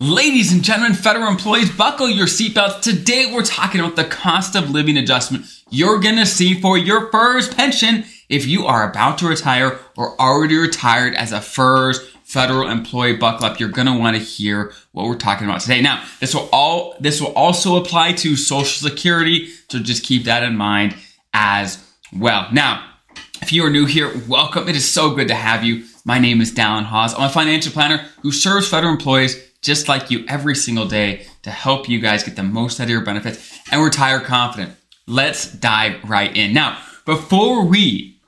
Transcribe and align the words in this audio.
Ladies 0.00 0.52
and 0.52 0.62
gentlemen, 0.62 0.94
federal 0.94 1.26
employees, 1.26 1.76
buckle 1.76 2.08
your 2.08 2.28
seatbelts. 2.28 2.82
Today 2.82 3.32
we're 3.34 3.42
talking 3.42 3.80
about 3.80 3.96
the 3.96 4.04
cost 4.04 4.54
of 4.54 4.70
living 4.70 4.96
adjustment 4.96 5.44
you're 5.70 5.98
gonna 5.98 6.24
see 6.24 6.60
for 6.60 6.78
your 6.78 7.10
FERS 7.10 7.52
pension 7.52 8.04
if 8.28 8.46
you 8.46 8.64
are 8.64 8.88
about 8.88 9.18
to 9.18 9.26
retire 9.26 9.80
or 9.96 10.14
already 10.20 10.56
retired 10.56 11.16
as 11.16 11.32
a 11.32 11.40
FERS 11.40 11.98
federal 12.22 12.68
employee. 12.68 13.16
Buckle 13.16 13.46
up. 13.46 13.58
You're 13.58 13.70
gonna 13.70 13.98
want 13.98 14.16
to 14.16 14.22
hear 14.22 14.72
what 14.92 15.06
we're 15.06 15.16
talking 15.16 15.48
about 15.48 15.62
today. 15.62 15.80
Now, 15.80 16.04
this 16.20 16.32
will 16.32 16.48
all 16.52 16.94
this 17.00 17.20
will 17.20 17.32
also 17.32 17.74
apply 17.74 18.12
to 18.12 18.36
Social 18.36 18.88
Security, 18.88 19.48
so 19.68 19.80
just 19.80 20.04
keep 20.04 20.26
that 20.26 20.44
in 20.44 20.56
mind 20.56 20.94
as 21.34 21.84
well. 22.16 22.46
Now, 22.52 22.88
if 23.42 23.52
you 23.52 23.64
are 23.64 23.70
new 23.70 23.86
here, 23.86 24.12
welcome. 24.28 24.68
It 24.68 24.76
is 24.76 24.88
so 24.88 25.16
good 25.16 25.26
to 25.26 25.34
have 25.34 25.64
you. 25.64 25.86
My 26.04 26.20
name 26.20 26.40
is 26.40 26.52
Dallin 26.52 26.84
Haws. 26.84 27.14
I'm 27.14 27.22
a 27.22 27.28
financial 27.28 27.72
planner 27.72 28.06
who 28.22 28.30
serves 28.30 28.68
federal 28.68 28.92
employees 28.92 29.47
just 29.62 29.88
like 29.88 30.10
you 30.10 30.24
every 30.28 30.54
single 30.54 30.86
day 30.86 31.26
to 31.42 31.50
help 31.50 31.88
you 31.88 32.00
guys 32.00 32.22
get 32.22 32.36
the 32.36 32.42
most 32.42 32.80
out 32.80 32.84
of 32.84 32.90
your 32.90 33.04
benefits 33.04 33.58
and 33.72 33.82
retire 33.82 34.20
confident. 34.20 34.74
Let's 35.06 35.50
dive 35.50 36.02
right 36.04 36.34
in. 36.34 36.52
Now, 36.52 36.78
before 37.04 37.64
we 37.64 38.20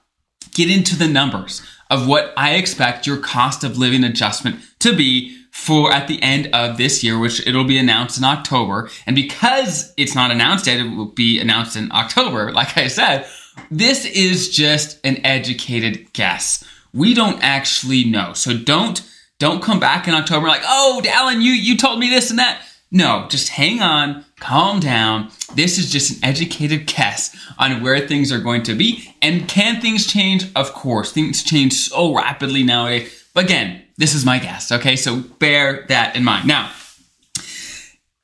get 0.52 0.70
into 0.70 0.96
the 0.96 1.08
numbers 1.08 1.62
of 1.90 2.06
what 2.06 2.32
I 2.36 2.54
expect 2.54 3.06
your 3.06 3.18
cost 3.18 3.64
of 3.64 3.76
living 3.76 4.04
adjustment 4.04 4.60
to 4.80 4.96
be 4.96 5.36
for 5.50 5.92
at 5.92 6.08
the 6.08 6.22
end 6.22 6.48
of 6.54 6.76
this 6.76 7.02
year, 7.02 7.18
which 7.18 7.46
it'll 7.46 7.64
be 7.64 7.78
announced 7.78 8.18
in 8.18 8.24
October. 8.24 8.88
And 9.06 9.16
because 9.16 9.92
it's 9.96 10.14
not 10.14 10.30
announced 10.30 10.66
yet, 10.66 10.80
it 10.80 10.96
will 10.96 11.06
be 11.06 11.40
announced 11.40 11.76
in 11.76 11.90
October. 11.92 12.52
Like 12.60 12.76
I 12.76 12.88
said, 12.88 13.26
this 13.70 14.04
is 14.04 14.50
just 14.50 15.00
an 15.04 15.24
educated 15.24 16.12
guess. 16.12 16.64
We 16.92 17.14
don't 17.14 17.42
actually 17.42 18.04
know. 18.04 18.32
So 18.34 18.56
don't 18.56 19.02
don't 19.40 19.62
come 19.62 19.80
back 19.80 20.06
in 20.06 20.14
October 20.14 20.46
like, 20.46 20.62
oh, 20.64 21.00
Dallin, 21.02 21.42
you, 21.42 21.52
you 21.52 21.76
told 21.76 21.98
me 21.98 22.08
this 22.08 22.30
and 22.30 22.38
that. 22.38 22.62
No, 22.92 23.26
just 23.30 23.48
hang 23.48 23.80
on, 23.80 24.24
calm 24.38 24.80
down. 24.80 25.30
This 25.54 25.78
is 25.78 25.90
just 25.90 26.18
an 26.18 26.28
educated 26.28 26.86
guess 26.86 27.34
on 27.58 27.82
where 27.82 28.06
things 28.06 28.30
are 28.30 28.40
going 28.40 28.62
to 28.64 28.74
be. 28.74 29.14
And 29.22 29.48
can 29.48 29.80
things 29.80 30.06
change? 30.06 30.52
Of 30.54 30.72
course, 30.74 31.10
things 31.10 31.42
change 31.42 31.72
so 31.72 32.14
rapidly 32.14 32.62
nowadays. 32.62 33.28
But 33.32 33.44
again, 33.44 33.82
this 33.96 34.14
is 34.14 34.26
my 34.26 34.38
guess, 34.38 34.70
okay? 34.70 34.96
So 34.96 35.20
bear 35.20 35.86
that 35.88 36.16
in 36.16 36.24
mind. 36.24 36.46
Now, 36.46 36.70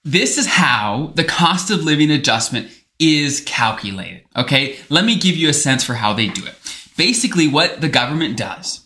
this 0.04 0.36
is 0.36 0.46
how 0.46 1.12
the 1.14 1.24
cost 1.24 1.70
of 1.70 1.82
living 1.82 2.10
adjustment 2.10 2.70
is 2.98 3.40
calculated, 3.46 4.24
okay? 4.36 4.78
Let 4.90 5.04
me 5.04 5.16
give 5.18 5.36
you 5.36 5.48
a 5.48 5.54
sense 5.54 5.82
for 5.82 5.94
how 5.94 6.12
they 6.12 6.28
do 6.28 6.44
it. 6.44 6.54
Basically, 6.96 7.48
what 7.48 7.80
the 7.80 7.88
government 7.88 8.36
does 8.36 8.85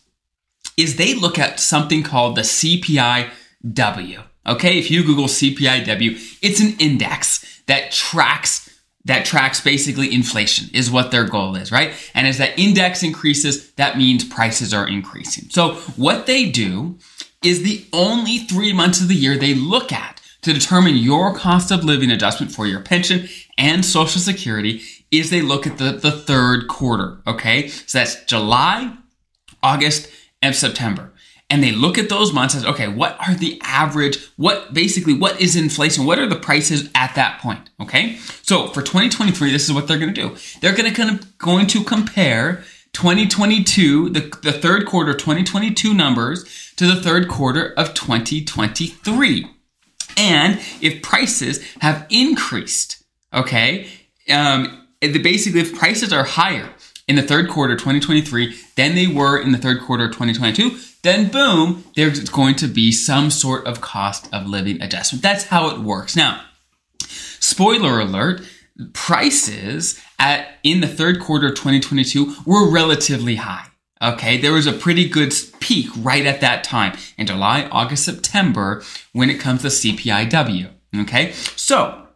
is 0.77 0.97
they 0.97 1.15
look 1.15 1.39
at 1.39 1.61
something 1.61 2.03
called 2.03 2.37
the 2.37 2.43
CPIW. 2.43 4.23
Okay, 4.47 4.79
if 4.79 4.91
you 4.91 5.05
Google 5.05 5.27
CPIW, 5.27 6.39
it's 6.43 6.61
an 6.61 6.77
index 6.79 7.63
that 7.67 7.93
tracks 7.93 8.67
that 9.07 9.25
tracks 9.25 9.61
basically 9.61 10.13
inflation 10.13 10.69
is 10.75 10.91
what 10.91 11.11
their 11.11 11.25
goal 11.25 11.57
is, 11.57 11.73
right? 11.73 11.93
And 12.15 12.27
as 12.27 12.37
that 12.39 12.59
index 12.59 13.03
increases, 13.03 13.73
that 13.73 13.97
means 13.97 14.25
prices 14.25 14.75
are 14.75 14.87
increasing. 14.87 15.49
So 15.49 15.75
what 15.97 16.27
they 16.27 16.51
do 16.51 16.99
is 17.43 17.63
the 17.63 17.85
only 17.95 18.39
three 18.39 18.75
months 18.75 19.01
of 19.01 19.09
the 19.09 19.15
year 19.15 19.39
they 19.39 19.55
look 19.55 19.91
at 19.91 20.21
to 20.43 20.53
determine 20.53 20.97
your 20.97 21.35
cost 21.35 21.71
of 21.71 21.85
living 21.85 22.11
adjustment 22.11 22.53
for 22.53 22.67
your 22.67 22.81
pension 22.81 23.29
and 23.59 23.85
social 23.85 24.21
security 24.21 24.83
is 25.11 25.31
they 25.31 25.43
look 25.43 25.67
at 25.67 25.79
the, 25.79 25.93
the 25.93 26.13
third 26.13 26.69
quarter. 26.69 27.21
Okay. 27.27 27.69
So 27.69 27.99
that's 27.99 28.25
July, 28.25 28.97
August, 29.63 30.11
and 30.43 30.55
September. 30.55 31.13
And 31.51 31.65
they 31.65 31.73
look 31.73 31.99
at 31.99 32.09
those 32.09 32.33
months 32.33 32.55
as, 32.55 32.65
okay, 32.65 32.87
what 32.87 33.17
are 33.27 33.35
the 33.35 33.61
average, 33.65 34.19
what 34.37 34.73
basically, 34.73 35.15
what 35.15 35.41
is 35.41 35.57
inflation? 35.57 36.07
What 36.07 36.21
are 36.21 36.29
the 36.29 36.37
prices 36.37 36.89
at 36.95 37.17
that 37.17 37.41
point? 37.41 37.71
Okay. 37.81 38.17
So 38.43 38.69
for 38.69 38.83
2023, 38.83 39.51
this 39.51 39.69
is 39.69 39.75
what 39.75 39.89
they're 39.89 39.99
going 39.99 40.15
to 40.15 40.29
do. 40.29 40.37
They're 40.61 40.77
going 40.77 40.89
to 40.89 40.95
kind 40.95 41.11
of 41.11 41.39
going 41.39 41.67
to 41.69 41.83
compare 41.83 42.63
2022, 42.93 44.11
the, 44.11 44.21
the 44.43 44.53
third 44.53 44.87
quarter 44.87 45.13
2022 45.13 45.93
numbers 45.93 46.73
to 46.77 46.87
the 46.87 47.01
third 47.01 47.29
quarter 47.29 47.73
of 47.77 47.95
2023. 47.95 49.47
And 50.17 50.61
if 50.81 51.03
prices 51.03 51.63
have 51.81 52.07
increased, 52.11 53.05
okay, 53.33 53.89
um, 54.31 54.87
basically 55.01 55.61
if 55.61 55.77
prices 55.77 56.13
are 56.13 56.25
higher, 56.25 56.69
in 57.11 57.17
the 57.17 57.23
third 57.23 57.49
quarter 57.49 57.75
2023 57.75 58.57
than 58.77 58.95
they 58.95 59.09
were 59.09 59.37
in 59.37 59.51
the 59.51 59.59
third 59.59 59.81
quarter 59.81 60.05
of 60.05 60.13
2022, 60.13 60.79
then 61.03 61.29
boom, 61.29 61.83
there's 61.97 62.31
going 62.31 62.55
to 62.55 62.69
be 62.69 62.93
some 62.93 63.31
sort 63.33 63.67
of 63.67 63.81
cost 63.81 64.33
of 64.33 64.47
living 64.47 64.81
adjustment. 64.81 65.21
That's 65.21 65.47
how 65.47 65.71
it 65.71 65.81
works. 65.81 66.15
Now, 66.15 66.45
spoiler 67.01 67.99
alert, 67.99 68.43
prices 68.93 70.01
at 70.21 70.59
in 70.63 70.81
the 70.81 70.87
third 70.87 71.19
quarter 71.19 71.49
of 71.49 71.57
2022 71.57 72.37
were 72.47 72.71
relatively 72.71 73.35
high. 73.35 73.67
Okay, 74.01 74.37
there 74.37 74.53
was 74.53 74.69
a 74.69 74.73
pretty 74.73 75.09
good 75.09 75.35
peak 75.59 75.89
right 75.99 76.25
at 76.25 76.41
that 76.43 76.63
time 76.63 76.97
in 77.19 77.27
July, 77.27 77.69
August, 77.73 78.05
September 78.05 78.85
when 79.13 79.31
it 79.31 79.41
comes 79.41 79.63
to 79.63 79.69
CPIW. 79.69 80.69
Okay, 81.01 81.33
so 81.33 82.07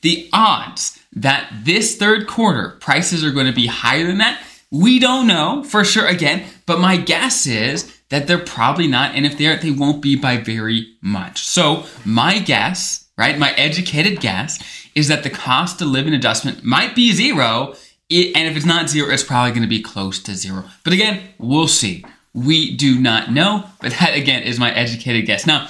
the 0.00 0.28
odds 0.32 0.98
that 1.14 1.52
this 1.64 1.96
third 1.96 2.26
quarter 2.26 2.76
prices 2.80 3.24
are 3.24 3.32
going 3.32 3.46
to 3.46 3.52
be 3.52 3.66
higher 3.66 4.06
than 4.06 4.18
that, 4.18 4.42
we 4.70 4.98
don't 4.98 5.26
know 5.26 5.62
for 5.64 5.84
sure 5.84 6.06
again, 6.06 6.44
but 6.64 6.80
my 6.80 6.96
guess 6.96 7.46
is 7.46 7.94
that 8.08 8.26
they're 8.26 8.38
probably 8.38 8.86
not. 8.86 9.14
And 9.14 9.26
if 9.26 9.36
they 9.36 9.46
are, 9.46 9.56
they 9.56 9.70
won't 9.70 10.00
be 10.00 10.16
by 10.16 10.38
very 10.38 10.96
much. 11.02 11.44
So 11.44 11.84
my 12.04 12.38
guess, 12.38 13.08
right, 13.18 13.38
my 13.38 13.52
educated 13.52 14.20
guess 14.20 14.62
is 14.94 15.08
that 15.08 15.22
the 15.22 15.30
cost 15.30 15.82
of 15.82 15.88
living 15.88 16.14
adjustment 16.14 16.64
might 16.64 16.94
be 16.94 17.12
zero. 17.12 17.74
And 18.10 18.48
if 18.48 18.56
it's 18.56 18.66
not 18.66 18.88
zero, 18.88 19.12
it's 19.12 19.22
probably 19.22 19.50
going 19.50 19.62
to 19.62 19.68
be 19.68 19.82
close 19.82 20.18
to 20.22 20.34
zero. 20.34 20.64
But 20.84 20.92
again, 20.94 21.22
we'll 21.38 21.68
see. 21.68 22.04
We 22.34 22.74
do 22.74 22.98
not 22.98 23.30
know, 23.30 23.64
but 23.80 23.92
that 23.92 24.16
again 24.16 24.42
is 24.42 24.58
my 24.58 24.72
educated 24.74 25.26
guess. 25.26 25.46
Now, 25.46 25.68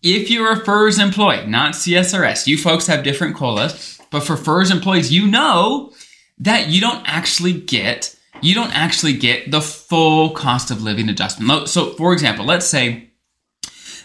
if 0.00 0.30
you're 0.30 0.52
a 0.52 0.64
FERS 0.64 1.00
employee, 1.00 1.46
not 1.46 1.74
CSRS, 1.74 2.46
you 2.46 2.56
folks 2.56 2.86
have 2.86 3.02
different 3.02 3.34
COLAs, 3.34 4.00
but 4.14 4.22
for 4.22 4.36
FERS 4.36 4.70
employees, 4.70 5.12
you 5.12 5.26
know 5.26 5.92
that 6.38 6.68
you 6.68 6.80
don't 6.80 7.02
actually 7.04 7.52
get 7.52 8.14
you 8.42 8.54
don't 8.54 8.70
actually 8.72 9.14
get 9.14 9.50
the 9.50 9.60
full 9.60 10.30
cost 10.30 10.70
of 10.70 10.80
living 10.80 11.08
adjustment. 11.08 11.68
So, 11.68 11.94
for 11.94 12.12
example, 12.12 12.44
let's 12.44 12.66
say 12.66 13.10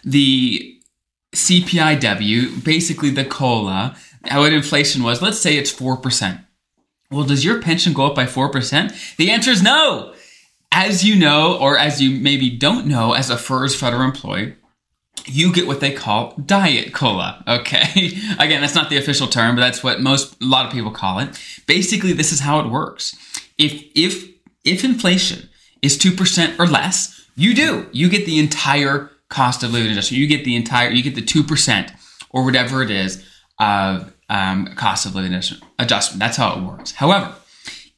the 0.03 0.81
CPIW, 1.35 2.63
basically 2.63 3.11
the 3.11 3.23
COLA, 3.23 3.95
how 4.25 4.39
what 4.39 4.51
inflation 4.51 5.03
was, 5.03 5.21
let's 5.21 5.39
say 5.39 5.57
it's 5.57 5.71
4%. 5.71 6.43
Well, 7.11 7.25
does 7.25 7.45
your 7.45 7.61
pension 7.61 7.93
go 7.93 8.07
up 8.07 8.15
by 8.15 8.25
4%? 8.25 9.15
The 9.17 9.29
answer 9.29 9.51
is 9.51 9.61
no. 9.61 10.15
As 10.71 11.03
you 11.03 11.19
know, 11.19 11.55
or 11.59 11.77
as 11.77 12.01
you 12.01 12.19
maybe 12.19 12.49
don't 12.49 12.87
know, 12.87 13.13
as 13.13 13.29
a 13.29 13.37
FERS 13.37 13.75
federal 13.75 14.03
employee, 14.03 14.55
you 15.29 15.53
get 15.53 15.67
what 15.67 15.79
they 15.79 15.91
call 15.91 16.33
diet 16.45 16.93
cola. 16.93 17.43
Okay. 17.47 18.11
Again, 18.39 18.61
that's 18.61 18.75
not 18.75 18.89
the 18.89 18.97
official 18.97 19.27
term, 19.27 19.55
but 19.55 19.61
that's 19.61 19.83
what 19.83 20.01
most, 20.01 20.41
a 20.41 20.45
lot 20.45 20.65
of 20.65 20.71
people 20.71 20.91
call 20.91 21.19
it. 21.19 21.39
Basically, 21.67 22.13
this 22.13 22.31
is 22.31 22.41
how 22.41 22.59
it 22.59 22.69
works. 22.69 23.15
If, 23.57 23.83
if, 23.95 24.29
if 24.63 24.83
inflation 24.83 25.49
is 25.81 25.97
2% 25.97 26.59
or 26.59 26.67
less, 26.67 27.25
you 27.35 27.53
do. 27.53 27.87
You 27.91 28.09
get 28.09 28.25
the 28.25 28.39
entire 28.39 29.11
cost 29.29 29.63
of 29.63 29.71
living 29.71 29.91
adjustment. 29.91 30.19
You 30.19 30.27
get 30.27 30.43
the 30.43 30.55
entire, 30.55 30.89
you 30.89 31.03
get 31.03 31.15
the 31.15 31.21
2% 31.21 31.91
or 32.31 32.43
whatever 32.43 32.81
it 32.81 32.91
is 32.91 33.25
of 33.59 34.13
um, 34.29 34.67
cost 34.75 35.05
of 35.05 35.15
living 35.15 35.33
adjustment. 35.33 36.19
That's 36.19 36.37
how 36.37 36.57
it 36.57 36.63
works. 36.63 36.91
However, 36.91 37.33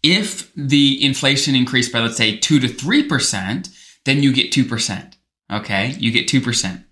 if 0.03 0.51
the 0.55 1.03
inflation 1.03 1.55
increased 1.55 1.91
by, 1.93 1.99
let's 1.99 2.17
say, 2.17 2.37
2 2.37 2.59
to 2.59 2.67
3%, 2.67 3.69
then 4.05 4.23
you 4.23 4.33
get 4.33 4.51
2%. 4.51 5.13
Okay. 5.51 5.95
You 5.99 6.11
get 6.11 6.27
2%. 6.27 6.83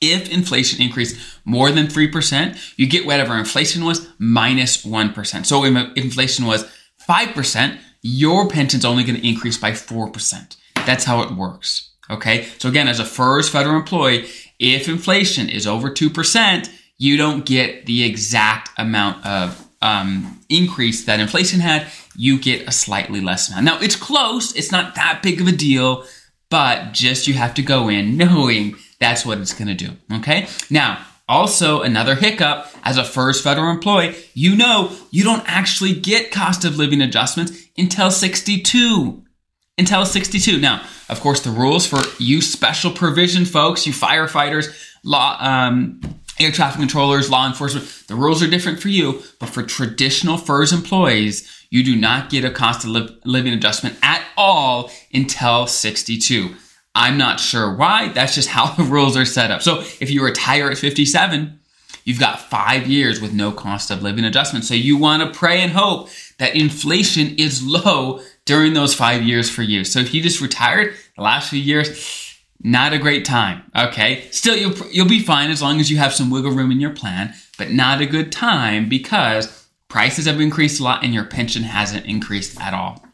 If 0.00 0.30
inflation 0.30 0.82
increased 0.82 1.18
more 1.44 1.70
than 1.70 1.86
3%, 1.86 2.74
you 2.76 2.86
get 2.86 3.06
whatever 3.06 3.36
inflation 3.36 3.84
was 3.84 4.08
minus 4.18 4.84
1. 4.84 5.44
So 5.44 5.64
if 5.64 5.96
inflation 5.96 6.44
was 6.44 6.70
5%, 7.08 7.78
your 8.02 8.48
pension's 8.48 8.84
only 8.84 9.04
going 9.04 9.20
to 9.20 9.28
increase 9.28 9.56
by 9.56 9.72
4%. 9.72 10.56
That's 10.84 11.04
how 11.04 11.22
it 11.22 11.32
works. 11.32 11.90
Okay. 12.10 12.46
So 12.58 12.68
again, 12.68 12.88
as 12.88 13.00
a 13.00 13.04
FERS 13.04 13.48
federal 13.48 13.76
employee, 13.76 14.28
if 14.58 14.88
inflation 14.88 15.48
is 15.48 15.66
over 15.66 15.90
2%, 15.90 16.70
you 16.98 17.16
don't 17.16 17.44
get 17.44 17.86
the 17.86 18.04
exact 18.04 18.70
amount 18.78 19.24
of 19.26 19.66
um, 19.82 20.40
increase 20.48 21.04
that 21.04 21.20
inflation 21.20 21.60
had. 21.60 21.86
You 22.16 22.38
get 22.38 22.66
a 22.68 22.72
slightly 22.72 23.20
less 23.20 23.48
amount. 23.48 23.64
Now 23.64 23.80
it's 23.80 23.96
close. 23.96 24.54
It's 24.54 24.72
not 24.72 24.94
that 24.94 25.22
big 25.22 25.40
of 25.40 25.48
a 25.48 25.52
deal, 25.52 26.04
but 26.48 26.92
just 26.92 27.26
you 27.26 27.34
have 27.34 27.54
to 27.54 27.62
go 27.62 27.88
in 27.88 28.16
knowing 28.16 28.76
that's 28.98 29.24
what 29.26 29.38
it's 29.38 29.52
going 29.54 29.68
to 29.68 29.74
do. 29.74 29.92
Okay. 30.18 30.48
Now, 30.70 31.04
also 31.28 31.82
another 31.82 32.14
hiccup 32.14 32.68
as 32.84 32.98
a 32.98 33.04
FERS 33.04 33.40
federal 33.40 33.70
employee, 33.70 34.14
you 34.34 34.56
know 34.56 34.92
you 35.10 35.24
don't 35.24 35.42
actually 35.46 35.92
get 35.92 36.30
cost 36.30 36.64
of 36.64 36.78
living 36.78 37.00
adjustments 37.00 37.52
until 37.76 38.10
62. 38.10 39.22
Until 39.78 40.06
62. 40.06 40.58
Now, 40.58 40.82
of 41.08 41.20
course, 41.20 41.40
the 41.40 41.50
rules 41.50 41.86
for 41.86 42.00
you 42.18 42.40
special 42.40 42.90
provision 42.90 43.44
folks, 43.44 43.86
you 43.86 43.92
firefighters, 43.92 44.74
law, 45.04 45.36
um, 45.40 46.00
air 46.38 46.50
traffic 46.50 46.78
controllers, 46.78 47.30
law 47.30 47.46
enforcement, 47.46 47.86
the 48.08 48.14
rules 48.14 48.42
are 48.42 48.48
different 48.48 48.80
for 48.80 48.88
you, 48.88 49.22
but 49.38 49.48
for 49.48 49.62
traditional 49.62 50.38
FERS 50.38 50.72
employees, 50.72 51.66
you 51.70 51.82
do 51.82 51.96
not 51.96 52.30
get 52.30 52.44
a 52.44 52.50
cost 52.50 52.84
of 52.84 52.90
li- 52.90 53.18
living 53.24 53.52
adjustment 53.52 53.96
at 54.02 54.22
all 54.36 54.90
until 55.12 55.66
62. 55.66 56.54
I'm 56.96 57.18
not 57.18 57.38
sure 57.38 57.76
why. 57.76 58.08
That's 58.08 58.34
just 58.34 58.48
how 58.48 58.70
the 58.74 58.82
rules 58.82 59.16
are 59.16 59.26
set 59.26 59.50
up. 59.50 59.62
So 59.62 59.80
if 60.00 60.10
you 60.10 60.24
retire 60.24 60.70
at 60.70 60.78
57, 60.78 61.60
you've 62.04 62.18
got 62.18 62.40
five 62.40 62.86
years 62.86 63.20
with 63.20 63.34
no 63.34 63.52
cost 63.52 63.90
of 63.90 64.02
living 64.02 64.24
adjustment. 64.24 64.64
So 64.64 64.74
you 64.74 64.96
want 64.96 65.22
to 65.22 65.38
pray 65.38 65.60
and 65.60 65.70
hope 65.70 66.08
that 66.38 66.56
inflation 66.56 67.36
is 67.36 67.64
low 67.66 68.20
during 68.46 68.72
those 68.72 68.94
five 68.94 69.22
years 69.22 69.50
for 69.50 69.62
you. 69.62 69.84
So 69.84 70.00
if 70.00 70.14
you 70.14 70.22
just 70.22 70.40
retired 70.40 70.94
the 71.16 71.22
last 71.22 71.50
few 71.50 71.60
years, 71.60 72.22
not 72.62 72.94
a 72.94 72.98
great 72.98 73.26
time. 73.26 73.70
Okay. 73.76 74.26
Still, 74.30 74.56
you'll, 74.56 74.74
you'll 74.90 75.08
be 75.08 75.22
fine 75.22 75.50
as 75.50 75.60
long 75.60 75.78
as 75.78 75.90
you 75.90 75.98
have 75.98 76.14
some 76.14 76.30
wiggle 76.30 76.52
room 76.52 76.72
in 76.72 76.80
your 76.80 76.94
plan, 76.94 77.34
but 77.58 77.70
not 77.70 78.00
a 78.00 78.06
good 78.06 78.32
time 78.32 78.88
because 78.88 79.66
prices 79.88 80.24
have 80.24 80.40
increased 80.40 80.80
a 80.80 80.82
lot 80.82 81.04
and 81.04 81.12
your 81.12 81.24
pension 81.24 81.64
hasn't 81.64 82.06
increased 82.06 82.58
at 82.58 82.72
all. 82.72 83.05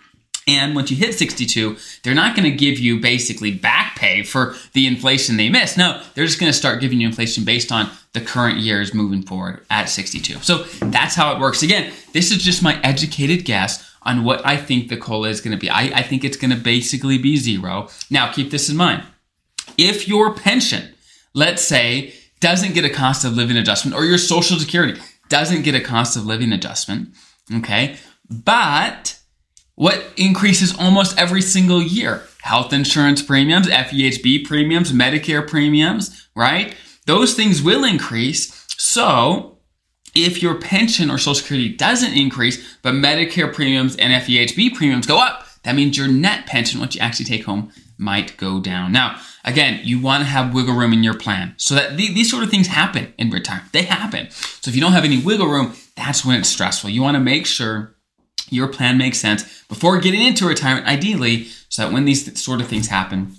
And 0.47 0.75
once 0.75 0.91
you 0.91 0.97
hit 0.97 1.15
62, 1.15 1.77
they're 2.03 2.15
not 2.15 2.35
going 2.35 2.51
to 2.51 2.57
give 2.57 2.79
you 2.79 2.99
basically 2.99 3.53
back 3.53 3.97
pay 3.97 4.23
for 4.23 4.57
the 4.73 4.87
inflation 4.87 5.37
they 5.37 5.49
missed. 5.49 5.79
No, 5.79 6.03
they're 6.15 6.27
just 6.27 6.41
going 6.41 6.51
to 6.51 6.59
start 6.59 6.81
giving 6.81 7.01
you 7.01 7.07
inflation 7.07 7.45
based 7.45 7.71
on 7.71 7.89
the 8.13 8.21
current 8.21 8.59
years 8.59 8.93
moving 8.93 9.23
forward 9.23 9.65
at 9.71 9.89
62. 9.89 10.41
So 10.41 10.65
that's 10.87 11.15
how 11.15 11.33
it 11.35 11.41
works. 11.41 11.63
Again, 11.63 11.93
this 12.13 12.33
is 12.33 12.43
just 12.43 12.63
my 12.63 12.81
educated 12.83 13.45
guess 13.45 13.89
on 14.03 14.25
what 14.25 14.45
I 14.45 14.57
think 14.57 14.89
the 14.89 14.97
COLA 14.97 15.29
is 15.29 15.41
going 15.41 15.57
to 15.57 15.61
be. 15.61 15.71
I, 15.71 15.83
I 15.83 16.03
think 16.03 16.25
it's 16.25 16.37
going 16.37 16.51
to 16.51 16.57
basically 16.57 17.19
be 17.19 17.37
zero. 17.37 17.89
Now, 18.11 18.33
keep 18.33 18.51
this 18.51 18.69
in 18.69 18.77
mind. 18.77 19.05
If 19.79 20.09
your 20.09 20.35
pension, 20.35 20.93
let's 21.35 21.63
say, 21.63 22.15
doesn't 22.41 22.75
get 22.75 22.85
a 22.85 22.91
cost 22.91 23.25
of 23.25 23.35
living 23.35 23.57
adjustment 23.57 23.97
or 23.97 24.05
your 24.05 24.19
social 24.19 24.59
security 24.59 25.01
doesn't 25.29 25.63
get 25.63 25.77
a 25.77 25.81
cost 25.81 26.17
of 26.17 26.27
living 26.27 26.53
adjustment, 26.53 27.11
okay, 27.55 27.97
but 28.29 29.19
what 29.83 30.01
increases 30.17 30.79
almost 30.79 31.19
every 31.19 31.43
single 31.43 31.83
year? 31.83 32.23
Health 32.43 32.73
insurance 32.73 33.21
premiums, 33.21 33.67
FEHB 33.67 34.47
premiums, 34.47 34.93
Medicare 34.93 35.45
premiums, 35.45 36.29
right? 36.37 36.77
Those 37.07 37.35
things 37.35 37.65
will 37.65 37.83
increase. 37.83 38.65
So, 38.79 39.59
if 40.15 40.41
your 40.41 40.55
pension 40.61 41.11
or 41.11 41.19
Social 41.19 41.35
Security 41.35 41.69
doesn't 41.69 42.13
increase, 42.13 42.79
but 42.83 42.95
Medicare 42.95 43.53
premiums 43.53 43.97
and 43.97 44.13
FEHB 44.23 44.77
premiums 44.77 45.05
go 45.05 45.19
up, 45.19 45.49
that 45.65 45.75
means 45.75 45.99
your 45.99 46.07
net 46.07 46.47
pension, 46.47 46.79
what 46.79 46.95
you 46.95 47.01
actually 47.01 47.25
take 47.25 47.45
home, 47.47 47.73
might 47.99 48.37
go 48.37 48.61
down. 48.61 48.93
Now, 48.93 49.21
again, 49.45 49.81
you 49.83 50.01
want 50.01 50.23
to 50.23 50.31
have 50.31 50.55
wiggle 50.55 50.77
room 50.77 50.93
in 50.93 51.03
your 51.03 51.19
plan 51.19 51.55
so 51.57 51.75
that 51.75 51.99
th- 51.99 52.15
these 52.15 52.31
sort 52.31 52.45
of 52.45 52.51
things 52.51 52.69
happen 52.69 53.13
in 53.19 53.31
retirement. 53.31 53.73
They 53.73 53.83
happen. 53.83 54.31
So 54.31 54.69
if 54.69 54.77
you 54.77 54.81
don't 54.81 54.93
have 54.93 55.05
any 55.05 55.21
wiggle 55.21 55.49
room, 55.49 55.75
that's 55.97 56.25
when 56.25 56.39
it's 56.39 56.49
stressful. 56.49 56.91
You 56.91 57.03
want 57.03 57.17
to 57.17 57.21
make 57.21 57.47
sure 57.47 57.97
your 58.53 58.69
plan 58.69 58.99
makes 58.99 59.19
sense 59.19 59.65
before 59.65 59.99
getting 59.99 60.23
into 60.23 60.47
retirement, 60.47 60.87
ideally, 60.87 61.47
so 61.69 61.83
that 61.83 61.93
when 61.93 62.05
these 62.05 62.41
sort 62.43 62.61
of 62.61 62.69
things 62.69 62.89
happen, 62.89 63.35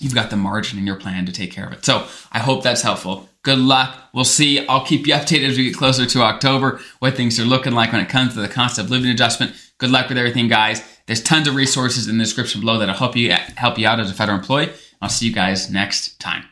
you've 0.00 0.14
got 0.14 0.30
the 0.30 0.36
margin 0.36 0.78
in 0.78 0.86
your 0.86 0.96
plan 0.96 1.26
to 1.26 1.32
take 1.32 1.52
care 1.52 1.66
of 1.66 1.72
it. 1.72 1.84
So 1.84 2.06
I 2.32 2.40
hope 2.40 2.62
that's 2.62 2.82
helpful. 2.82 3.28
Good 3.42 3.58
luck. 3.58 3.94
We'll 4.12 4.24
see. 4.24 4.66
I'll 4.66 4.84
keep 4.84 5.06
you 5.06 5.14
updated 5.14 5.50
as 5.50 5.56
we 5.56 5.66
get 5.66 5.76
closer 5.76 6.04
to 6.04 6.22
October, 6.22 6.80
what 6.98 7.14
things 7.14 7.38
are 7.38 7.44
looking 7.44 7.74
like 7.74 7.92
when 7.92 8.00
it 8.00 8.08
comes 8.08 8.34
to 8.34 8.40
the 8.40 8.48
cost 8.48 8.78
of 8.78 8.90
living 8.90 9.10
adjustment. 9.10 9.54
Good 9.78 9.90
luck 9.90 10.08
with 10.08 10.18
everything, 10.18 10.48
guys. 10.48 10.82
There's 11.06 11.22
tons 11.22 11.46
of 11.46 11.54
resources 11.54 12.08
in 12.08 12.18
the 12.18 12.24
description 12.24 12.60
below 12.60 12.78
that'll 12.78 12.96
help 12.96 13.14
you 13.14 13.30
help 13.30 13.78
you 13.78 13.86
out 13.86 14.00
as 14.00 14.10
a 14.10 14.14
federal 14.14 14.38
employee. 14.38 14.72
I'll 15.00 15.08
see 15.08 15.28
you 15.28 15.32
guys 15.32 15.70
next 15.70 16.18
time. 16.18 16.46